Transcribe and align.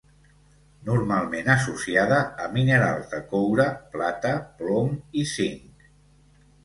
Normalment 0.87 1.51
associada 1.55 2.17
a 2.45 2.49
minerals 2.55 3.13
de 3.13 3.21
coure, 3.35 3.67
plata, 3.97 4.35
plom 4.63 4.93
i 5.23 5.27
zinc. 5.37 5.87